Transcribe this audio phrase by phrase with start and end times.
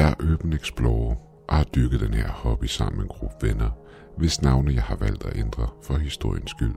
[0.00, 1.16] Jeg er Open Explorer
[1.48, 3.70] og har dykket den her hobby sammen med en gruppe venner,
[4.16, 6.74] hvis navne jeg har valgt at ændre for historiens skyld.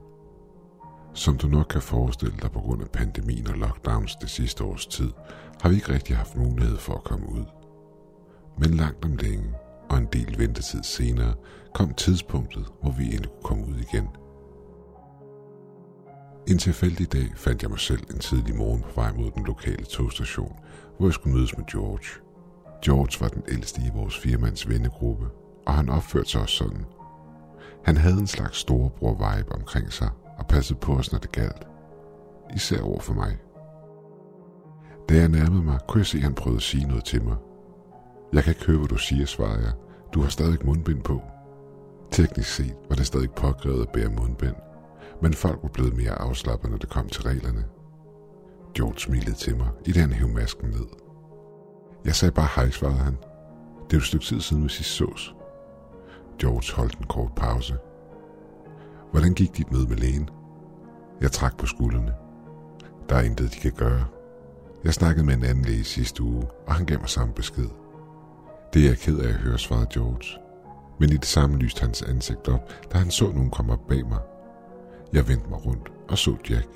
[1.14, 4.86] Som du nok kan forestille dig på grund af pandemien og lockdowns det sidste års
[4.86, 5.10] tid,
[5.60, 7.44] har vi ikke rigtig haft mulighed for at komme ud.
[8.58, 9.54] Men langt om længe
[9.90, 11.34] og en del ventetid senere
[11.74, 14.08] kom tidspunktet, hvor vi endelig kunne komme ud igen.
[16.48, 19.84] En tilfældig dag fandt jeg mig selv en tidlig morgen på vej mod den lokale
[19.84, 20.56] togstation,
[20.98, 22.23] hvor jeg skulle mødes med George.
[22.84, 25.26] George var den ældste i vores firmands vennegruppe,
[25.66, 26.84] og han opførte sig også sådan.
[27.84, 31.66] Han havde en slags storebror-vibe omkring sig og passede på os, når det galt.
[32.54, 33.38] Især over for mig.
[35.08, 37.36] Da jeg nærmede mig, kunne jeg se, at han prøvede at sige noget til mig.
[38.32, 39.72] Jeg kan ikke høre, hvad du siger, svarede jeg.
[40.14, 41.22] Du har stadig mundbind på.
[42.10, 44.56] Teknisk set var det stadig påkrævet at bære mundbind,
[45.22, 47.64] men folk var blevet mere afslappet, når det kom til reglerne.
[48.74, 51.03] George smilede til mig, i det han hævde masken ned.
[52.04, 53.16] Jeg sagde bare hej, svarede han.
[53.84, 55.34] Det er jo et stykke tid siden, vi sidst sås.
[56.38, 57.74] George holdt en kort pause.
[59.10, 60.30] Hvordan gik dit møde med lægen?
[61.20, 62.14] Jeg trak på skuldrene.
[63.08, 64.04] Der er intet, de kan gøre.
[64.84, 67.68] Jeg snakkede med en anden læge sidste uge, og han gav mig samme besked.
[68.74, 70.40] Det er jeg ked af at høre, svarede George.
[71.00, 74.08] Men i det samme lyste hans ansigt op, da han så nogen komme op bag
[74.08, 74.20] mig.
[75.12, 76.68] Jeg vendte mig rundt og så Jack.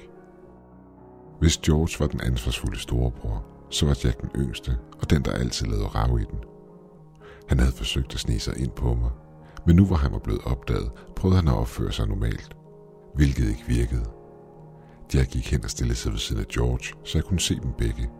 [1.40, 5.66] Hvis George var den ansvarsfulde storebror, så var Jack den yngste og den, der altid
[5.66, 6.38] lavede rav i den.
[7.48, 9.10] Han havde forsøgt at snige sig ind på mig,
[9.66, 12.56] men nu hvor han var blevet opdaget, prøvede han at opføre sig normalt,
[13.14, 14.04] hvilket ikke virkede.
[15.14, 17.72] Jack gik hen og stillede sig ved siden af George, så jeg kunne se dem
[17.78, 18.10] begge.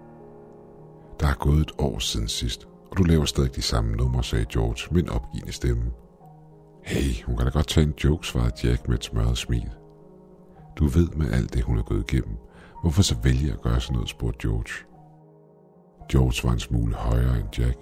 [1.21, 4.47] Der er gået et år siden sidst, og du laver stadig de samme numre, sagde
[4.53, 5.85] George med en opgivende stemme.
[6.85, 9.71] Hey, hun kan da godt tage en joke, svarede Jack med et smørret smil.
[10.77, 12.37] Du ved med alt det, hun er gået igennem.
[12.83, 14.88] Hvorfor så vælge at gøre sådan noget, spurgte George.
[16.13, 17.79] George var en smule højere end Jack.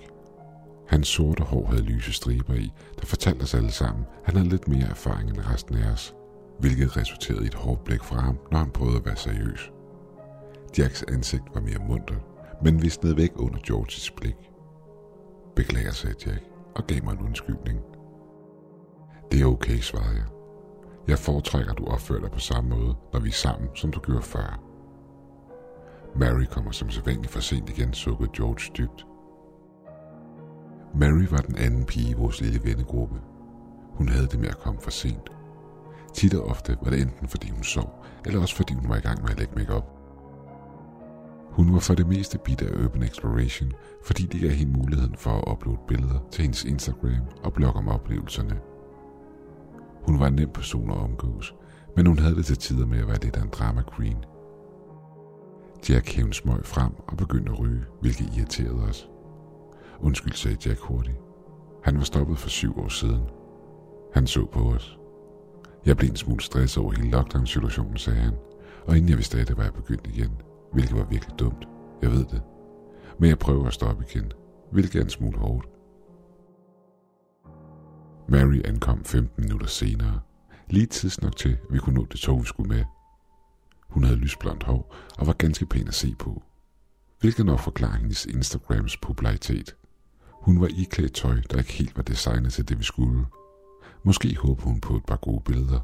[0.89, 4.49] Hans sorte hår havde lyse striber i, der fortalte os alle sammen, at han havde
[4.49, 6.15] lidt mere erfaring end resten af os,
[6.59, 9.73] hvilket resulterede i et hårdt blik fra ham, når han prøvede at være seriøs.
[10.79, 12.15] Jacks ansigt var mere munter,
[12.63, 14.37] men visnede væk under Georges blik.
[15.57, 16.43] Beklager, sagde Jack,
[16.75, 17.81] og gav mig en undskyldning.
[19.33, 20.27] Det er okay, svarede jeg.
[21.09, 24.01] Jeg foretrækker, at du opfører dig på samme måde, når vi er sammen, som du
[24.01, 24.66] gjorde før.
[26.19, 29.07] Mary kommer som sædvanligt for sent igen, sukkede George dybt.
[30.95, 33.17] Mary var den anden pige i vores lille vennegruppe.
[33.91, 35.29] Hun havde det med at komme for sent.
[36.15, 39.01] Tit og ofte var det enten fordi hun sov, eller også fordi hun var i
[39.01, 39.85] gang med at lægge makeup.
[41.51, 43.73] Hun var for det meste bit af Urban Exploration,
[44.05, 47.89] fordi det gav hende muligheden for at uploade billeder til hendes Instagram og blogge om
[47.89, 48.61] oplevelserne.
[50.07, 51.55] Hun var en nem person at omgås,
[51.97, 54.17] men hun havde det til tider med at være lidt af en drama queen.
[55.89, 59.09] Jack hævde smøg frem og begyndte at ryge, hvilket irriterede os.
[60.01, 61.17] Undskyld, sagde Jack hurtigt.
[61.85, 63.23] Han var stoppet for syv år siden.
[64.15, 64.99] Han så på os.
[65.87, 68.35] Jeg blev en smule stresset over hele lockdown-situationen, sagde han,
[68.87, 70.31] og inden jeg vidste af det, var jeg begyndt igen,
[70.73, 71.69] hvilket var virkelig dumt.
[72.03, 72.43] Jeg ved det.
[73.19, 74.33] Men jeg prøver at stoppe igen,
[74.73, 75.69] hvilket er en smule hårdt.
[78.29, 80.21] Mary ankom 15 minutter senere,
[80.71, 82.85] lige tids nok til, at vi kunne nå det tog, vi skulle med.
[83.97, 86.43] Hun havde lysblondt hår og var ganske pæn at se på,
[87.21, 89.77] hvilket nok forklarer hendes Instagrams popularitet.
[90.33, 93.27] Hun var iklædt tøj, der ikke helt var designet til det, vi skulle.
[94.05, 95.81] Måske håbede hun på et par gode billeder,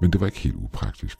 [0.00, 1.18] men det var ikke helt upraktisk.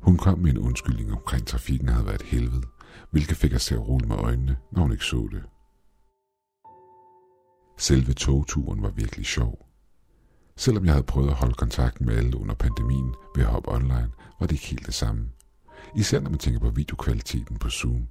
[0.00, 2.62] Hun kom med en undskyldning omkring trafikken havde været et helvede,
[3.10, 5.42] hvilket fik os til at rulle med øjnene, når hun ikke så det.
[7.78, 9.68] Selve togturen var virkelig sjov.
[10.56, 14.10] Selvom jeg havde prøvet at holde kontakten med alle under pandemien ved at hoppe online,
[14.42, 15.28] var det ikke helt det samme.
[15.96, 18.08] Især når man tænker på videokvaliteten på Zoom.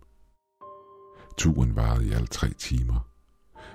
[1.37, 3.07] Turen varede i alt tre timer.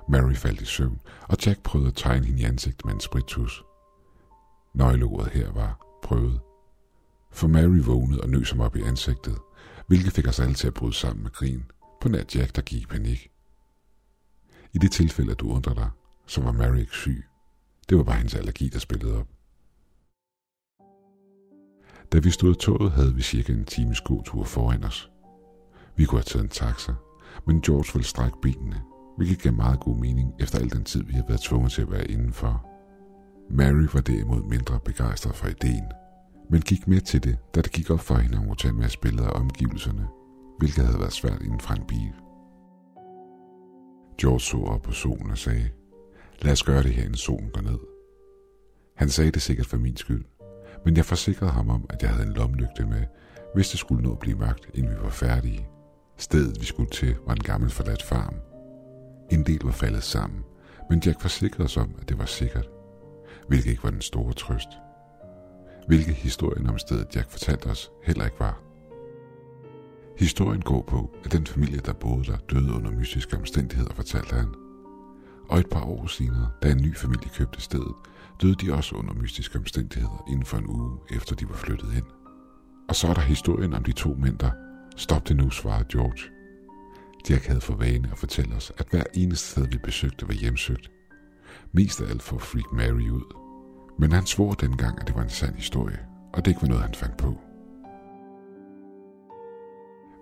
[0.08, 3.64] Mary faldt i søvn, og Jack prøvede at tegne hende i ansigt med en spritus.
[4.74, 6.40] Nøgleordet her var prøvet.
[7.32, 9.38] For Mary vågnede og nøs ham op i ansigtet,
[9.86, 11.64] hvilket fik os alle til at bryde sammen med grin,
[12.00, 13.30] på nær Jack, der gik i panik.
[14.72, 15.90] I det tilfælde, at du undrer dig,
[16.26, 17.24] så var Mary ikke syg.
[17.88, 19.35] Det var bare hendes allergi, der spillede op.
[22.12, 25.10] Da vi stod i toget, havde vi cirka en times gåtur foran os.
[25.96, 26.92] Vi kunne have taget en taxa,
[27.46, 28.82] men George ville strække benene,
[29.16, 31.90] hvilket gav meget god mening efter al den tid, vi havde været tvunget til at
[31.90, 32.66] være indenfor.
[33.50, 35.84] Mary var derimod mindre begejstret for ideen,
[36.50, 39.00] men gik med til det, da det gik op for hende, at hun tage med
[39.02, 40.06] billeder af omgivelserne,
[40.58, 42.12] hvilket havde været svært inden for en bil.
[44.20, 45.68] George så op på solen og sagde,
[46.42, 47.78] lad os gøre det her, inden solen går ned.
[48.96, 50.24] Han sagde det sikkert for min skyld,
[50.86, 53.02] men jeg forsikrede ham om, at jeg havde en lomlygte med,
[53.54, 55.68] hvis det skulle nå at blive mørkt, inden vi var færdige.
[56.16, 58.34] Stedet, vi skulle til, var en gammel forladt farm.
[59.30, 60.44] En del var faldet sammen,
[60.90, 62.68] men Jack forsikrede os om, at det var sikkert,
[63.48, 64.68] hvilket ikke var den store trøst.
[65.86, 68.62] Hvilket historien om stedet Jack fortalte os heller ikke var.
[70.18, 74.65] Historien går på, at den familie, der boede der, døde under mystiske omstændigheder, fortalte han.
[75.48, 77.94] Og et par år senere, da en ny familie købte stedet,
[78.42, 82.06] døde de også under mystiske omstændigheder inden for en uge, efter de var flyttet ind.
[82.88, 84.50] Og så er der historien om de to mænd, der
[84.96, 86.30] Stop det nu, svarede George.
[87.30, 90.90] Jack havde for vane at fortælle os, at hver eneste sted, vi besøgte, var hjemsøgt.
[91.72, 93.34] Mest af alt for Freak Mary ud.
[93.98, 95.98] Men han svor dengang, at det var en sand historie,
[96.32, 97.38] og det ikke var noget, han fandt på.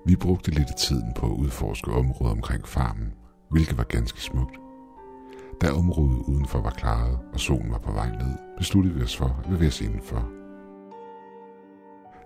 [0.07, 3.13] Vi brugte lidt af tiden på at udforske området omkring farmen,
[3.51, 4.64] hvilket var ganske smukt.
[5.61, 9.41] Da området udenfor var klaret, og solen var på vej ned, besluttede vi os for
[9.45, 10.29] at bevæge os indenfor.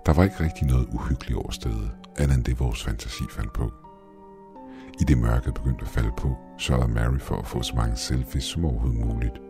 [0.07, 3.73] Der var ikke rigtig noget uhyggeligt over stedet, andet end det vores fantasi fandt på.
[5.01, 8.45] I det mørke begyndte at falde på, sørgede Mary for at få så mange selfies
[8.45, 9.41] som overhovedet muligt.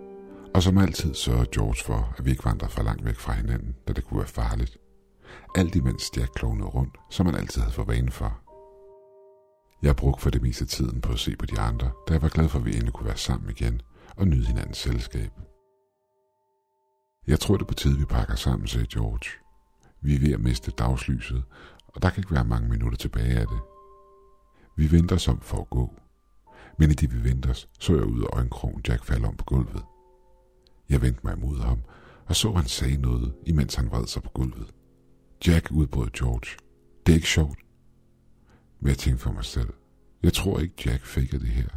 [0.55, 3.77] Og som altid sørgede George for, at vi ikke vandrede for langt væk fra hinanden,
[3.89, 4.77] da det kunne være farligt.
[5.55, 8.48] Alt imens Jack klovnede rundt, som man altid havde for vane for.
[9.83, 12.29] Jeg brugte for det meste tiden på at se på de andre, da jeg var
[12.29, 13.83] glad for, at vi endelig kunne være sammen igen
[14.17, 15.31] og nyde hinandens selskab.
[17.27, 19.31] Jeg tror, det er på tide, vi pakker sammen, sagde George.
[20.01, 21.45] Vi er ved at miste dagslyset,
[21.87, 23.59] og der kan ikke være mange minutter tilbage af det.
[24.77, 25.95] Vi venter os om for at gå.
[26.79, 29.45] Men i det vi venter os, så jeg ud af øjenkrogen Jack falde om på
[29.45, 29.83] gulvet.
[30.89, 31.79] Jeg vendte mig imod ham,
[32.27, 34.75] og så han sagde noget, imens han vred sig på gulvet.
[35.47, 36.57] Jack udbrød George.
[37.07, 37.68] Det er ikke sjovt.
[38.81, 39.73] Men jeg tænkte for mig selv.
[40.23, 41.69] Jeg tror ikke, Jack fik det her.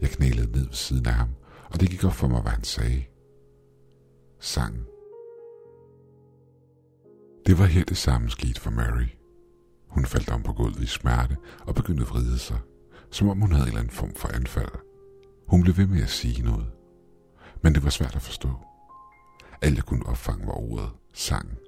[0.00, 1.28] Jeg knælede ned ved siden af ham,
[1.70, 3.04] og det gik op for mig, hvad han sagde.
[4.40, 4.86] Sangen.
[7.46, 9.08] Det var her det samme skete for Mary.
[9.88, 12.58] Hun faldt om på gulvet i smerte og begyndte at vride sig,
[13.10, 14.72] som om hun havde en eller anden form for anfald.
[15.48, 16.66] Hun blev ved med at sige noget,
[17.62, 18.48] men det var svært at forstå.
[19.62, 21.58] Alt jeg kunne opfange var ordet sang,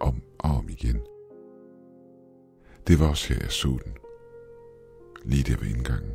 [0.00, 1.00] om og om igen.
[2.86, 3.92] Det var også her, jeg så den.
[5.24, 6.12] Lige der ved indgangen.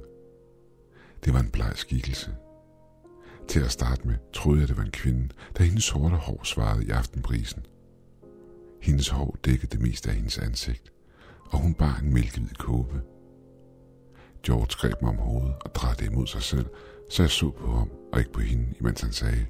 [1.25, 2.35] Det var en bleg skikkelse.
[3.47, 6.85] Til at starte med troede jeg, det var en kvinde, da hendes sorte hår svarede
[6.85, 7.65] i aftenbrisen.
[8.81, 10.91] Hendes hår dækkede det meste af hendes ansigt,
[11.51, 13.01] og hun bar en mælkehvid kåbe.
[14.43, 16.65] George greb mig om hovedet og drejede det imod sig selv,
[17.09, 19.45] så jeg så på ham og ikke på hende, imens han sagde,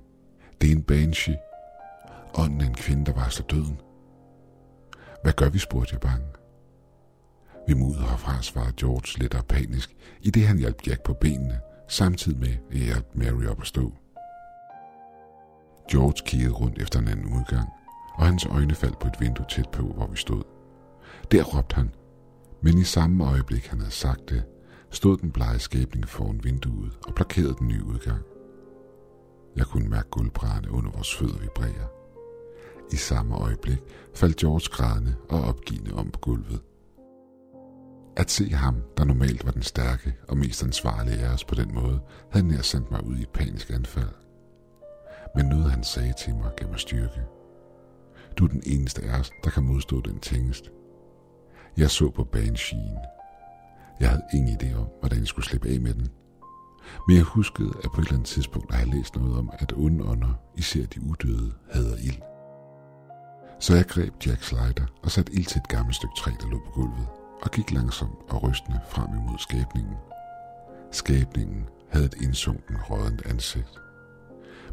[0.61, 1.37] det er en banshee.
[2.33, 3.81] Ånden er en kvinde, der varsler døden.
[5.23, 6.25] Hvad gør vi, spurgte jeg bange.
[7.67, 11.59] Vi mudder ud herfra, svarer George lidt panisk, i det han hjalp Jack på benene,
[11.87, 13.93] samtidig med at hjalp Mary op at stå.
[15.91, 17.69] George kiggede rundt efter en anden udgang,
[18.15, 20.43] og hans øjne faldt på et vindue tæt på, hvor vi stod.
[21.31, 21.89] Der råbte han,
[22.61, 24.43] men i samme øjeblik han havde sagt det,
[24.91, 28.21] stod den blege skæbning foran vinduet og blokerede den nye udgang.
[29.55, 31.87] Jeg kunne mærke gulvbrændene under vores fødder vibrere.
[32.91, 33.79] I samme øjeblik
[34.15, 36.61] faldt George grædende og opgivende om på gulvet.
[38.17, 41.73] At se ham, der normalt var den stærke og mest ansvarlige af os på den
[41.73, 41.99] måde,
[42.31, 44.09] havde nær sendt mig ud i et panisk anfald.
[45.35, 47.21] Men noget han sagde til mig gav mig styrke.
[48.37, 50.71] Du er den eneste af os, der kan modstå den tingest.
[51.77, 52.97] Jeg så på bansheen.
[53.99, 56.07] Jeg havde ingen idé om, hvordan jeg skulle slippe af med den.
[57.07, 59.73] Men jeg huskede, at på et eller andet tidspunkt har jeg læst noget om, at
[59.75, 62.21] onde ånder, især de udøde, hader ild.
[63.59, 66.59] Så jeg greb Jack Slider og satte ild til et gammelt stykke træ, der lå
[66.65, 67.07] på gulvet,
[67.41, 69.97] og gik langsomt og rystende frem imod skabningen.
[70.91, 73.79] Skabningen havde et indsunken rådent ansigt.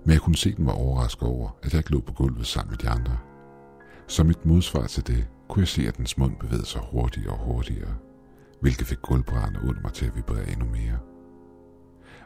[0.04, 2.46] Men jeg kunne se, at den var overrasket over, at jeg ikke lå på gulvet
[2.46, 3.18] sammen med de andre.
[4.06, 7.38] Som et modsvar til det, kunne jeg se, at dens mund bevægede sig hurtigere og
[7.38, 7.94] hurtigere,
[8.60, 10.98] hvilket fik gulvbrænderne under mig til at vibrere endnu mere.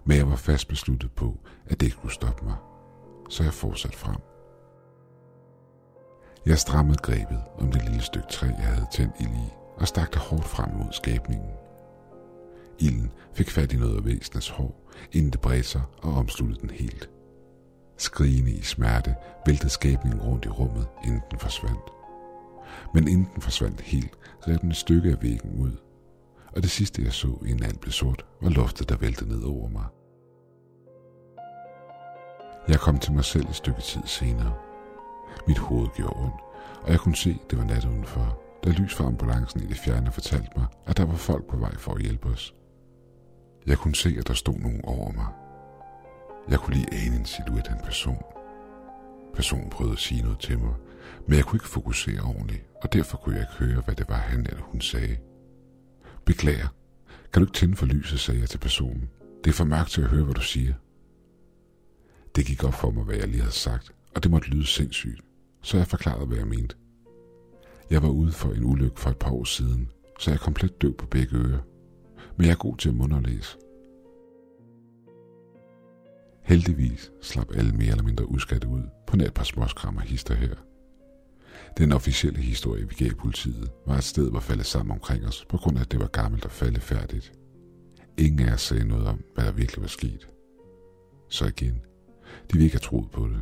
[0.04, 2.57] Men jeg var fast besluttet på, at det ikke kunne stoppe mig,
[3.28, 4.16] så jeg fortsatte frem.
[6.47, 10.18] Jeg strammede grebet om det lille stykke træ, jeg havde tændt ild i, og stakte
[10.18, 11.50] hårdt frem mod skabningen.
[12.78, 16.70] Ilden fik fat i noget af væsenets hår, inden det bredte sig og omsluttede den
[16.70, 17.11] helt.
[17.97, 19.14] Skrigende i smerte
[19.47, 21.92] væltede skabningen rundt i rummet, inden den forsvandt.
[22.94, 24.18] Men inden den forsvandt helt,
[24.49, 25.73] rev den et stykke af væggen ud.
[26.56, 29.68] Og det sidste jeg så, inden alt blev sort, var loftet, der væltede ned over
[29.68, 29.85] mig.
[32.68, 34.54] Jeg kom til mig selv et stykke tid senere.
[35.47, 36.40] Mit hoved gjorde ondt,
[36.82, 40.12] og jeg kunne se, det var nat udenfor, da lys fra ambulancen i det fjerne
[40.12, 42.54] fortalte mig, at der var folk på vej for at hjælpe os.
[43.66, 45.26] Jeg kunne se, at der stod nogen over mig.
[46.48, 48.22] Jeg kunne lige ane en silhuet af en person.
[49.34, 50.74] Personen prøvede at sige noget til mig,
[51.26, 54.16] men jeg kunne ikke fokusere ordentligt, og derfor kunne jeg ikke høre, hvad det var,
[54.16, 55.16] han eller hun sagde.
[56.24, 56.68] Beklager.
[57.32, 59.08] Kan du ikke tænde for lyset, sagde jeg til personen.
[59.44, 60.74] Det er for mørkt til at høre, hvad du siger.
[62.36, 65.20] Det gik op for mig, hvad jeg lige havde sagt, og det måtte lyde sindssygt,
[65.62, 66.76] så jeg forklarede, hvad jeg mente.
[67.90, 70.83] Jeg var ude for en ulykke for et par år siden, så jeg er komplet
[70.83, 71.61] døv på begge ører.
[72.37, 73.57] Men jeg er god til at mundorlæse.
[76.42, 80.54] Heldigvis slap alle mere eller mindre udskatte ud på nær et par småskrammer hister her.
[81.78, 85.57] Den officielle historie, vi gav politiet, var et sted, hvor faldet sammen omkring os, på
[85.57, 87.33] grund af, at det var gammelt og færdigt.
[88.18, 90.28] Ingen af os sagde noget om, hvad der virkelig var sket.
[91.28, 91.75] Så igen,
[92.25, 93.40] de ville ikke have troet på det.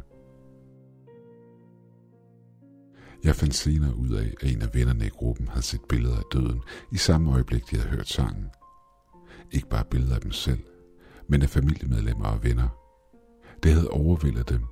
[3.27, 6.23] Jeg fandt senere ud af, at en af vennerne i gruppen havde set billeder af
[6.33, 8.47] døden i samme øjeblik, de havde hørt sangen.
[9.53, 10.65] Ikke bare billeder af dem selv,
[11.29, 12.69] men af familiemedlemmer og venner.
[13.63, 14.63] Det havde overvældet dem,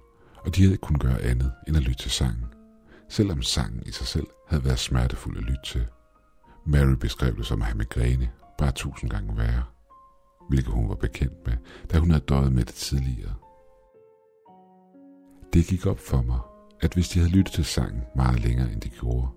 [0.44, 2.46] og de havde ikke kunnet gøre andet end at lytte til sangen,
[3.08, 5.86] selvom sangen i sig selv havde været smertefuld at lytte til.
[6.66, 9.64] Mary beskrev det som at have migræne, bare tusind gange værre,
[10.48, 11.56] hvilket hun var bekendt med,
[11.92, 13.34] da hun havde døjet med det tidligere.
[15.52, 16.40] Det gik op for mig,
[16.84, 19.28] at hvis de havde lyttet til sangen meget længere end de gjorde,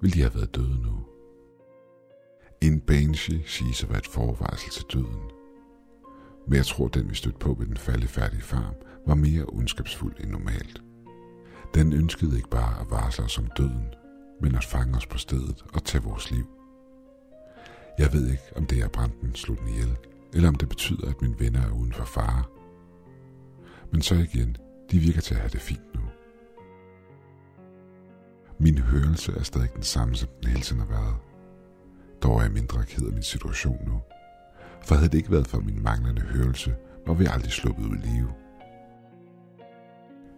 [0.00, 1.04] ville de have været døde nu.
[2.60, 5.30] En banshee siges at være et forvarsel til døden.
[6.46, 8.74] Men jeg tror, den vi stødte på ved den faldefærdige farm,
[9.06, 10.82] var mere ondskabsfuld end normalt.
[11.74, 13.94] Den ønskede ikke bare at varsle os om døden,
[14.40, 16.46] men at fange os på stedet og tage vores liv.
[17.98, 19.96] Jeg ved ikke, om det er branden slog den ihjel,
[20.34, 22.44] eller om det betyder, at mine venner er uden for fare.
[23.92, 24.56] Men så igen,
[24.90, 26.00] de virker til at have det fint nu.
[28.62, 31.16] Min hørelse er stadig den samme, som den hele tiden har været.
[32.22, 34.00] Dog er jeg mindre ked af min situation nu.
[34.84, 36.74] For havde det ikke været for min manglende hørelse,
[37.06, 38.32] var vi aldrig sluppet ud i live.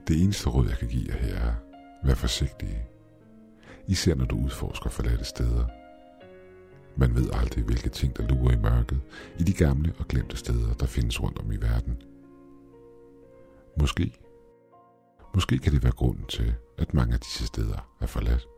[0.09, 1.55] Det eneste råd, jeg kan give jer her er,
[2.05, 2.87] vær forsigtige.
[3.87, 5.67] Især når du udforsker forladte steder.
[6.97, 9.01] Man ved aldrig, hvilke ting, der lurer i mørket
[9.39, 11.97] i de gamle og glemte steder, der findes rundt om i verden.
[13.81, 14.13] Måske
[15.35, 18.54] Måske kan det være grunden til, at mange af disse steder er forladt.